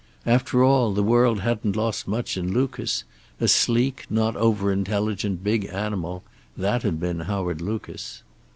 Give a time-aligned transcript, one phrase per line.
[0.25, 3.03] After all, the world hadn't lost much in Lucas;
[3.39, 6.23] a sleek, not over intelligent big animal,
[6.57, 8.23] that had been Howard Lucas.